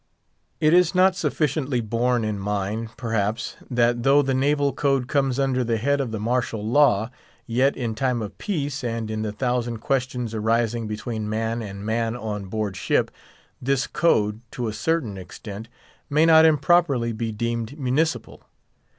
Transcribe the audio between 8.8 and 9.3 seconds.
and in